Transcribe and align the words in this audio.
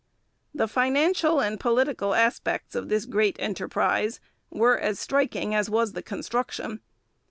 The 0.51 0.67
financial 0.67 1.39
and 1.39 1.59
political 1.59 2.15
aspects 2.15 2.73
of 2.73 2.89
this 2.89 3.05
great 3.05 3.35
enterprise 3.37 4.19
were 4.49 4.75
as 4.79 4.99
striking 4.99 5.53
as 5.53 5.69
was 5.69 5.91
the 5.93 6.01
construction. 6.01 6.81